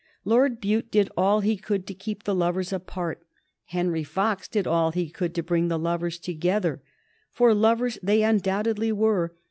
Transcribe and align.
Lord 0.25 0.59
Bute 0.59 0.89
did 0.89 1.11
all 1.15 1.41
he 1.41 1.55
could 1.57 1.85
to 1.85 1.93
keep 1.93 2.23
the 2.23 2.33
lovers 2.33 2.73
apart. 2.73 3.21
Henry 3.65 4.03
Fox 4.03 4.47
did 4.47 4.65
all 4.65 4.89
he 4.91 5.11
could 5.11 5.35
to 5.35 5.43
bring 5.43 5.67
the 5.67 5.77
lovers 5.77 6.17
together. 6.17 6.81
For 7.29 7.53
lovers 7.53 7.99
they 8.01 8.23
undoubtedly 8.23 8.91
were. 8.91 9.35